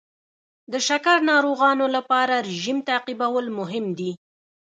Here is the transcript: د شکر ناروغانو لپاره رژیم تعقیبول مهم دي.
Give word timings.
د 0.71 0.73
شکر 0.87 1.17
ناروغانو 1.31 1.85
لپاره 1.95 2.35
رژیم 2.49 2.77
تعقیبول 2.89 3.45
مهم 3.59 3.85
دي. 3.97 4.11